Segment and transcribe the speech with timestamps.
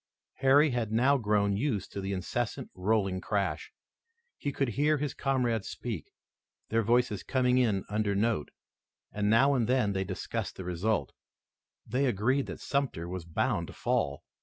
[0.37, 3.71] Harry had now grown used to this incessant, rolling crash.
[4.35, 6.11] He could hear his comrades speak,
[6.69, 8.49] their voices coming in an under note,
[9.11, 11.13] and now and then they discussed the result.
[11.85, 14.23] They agreed that Sumter was bound to fall.